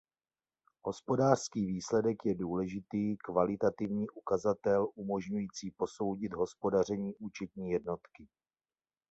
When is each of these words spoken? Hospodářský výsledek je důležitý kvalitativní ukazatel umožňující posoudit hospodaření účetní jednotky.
Hospodářský 0.83 1.65
výsledek 1.65 2.17
je 2.25 2.35
důležitý 2.35 3.17
kvalitativní 3.17 4.09
ukazatel 4.09 4.87
umožňující 4.95 5.71
posoudit 5.71 6.33
hospodaření 6.33 7.15
účetní 7.15 7.69
jednotky. 7.71 8.27